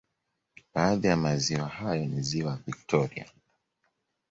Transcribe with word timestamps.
Baadhi 0.73 1.07
ya 1.07 1.17
maziwa 1.17 1.67
hayo 1.67 2.05
ni 2.05 2.21
ziwa 2.21 2.55
Victoria 2.67 3.25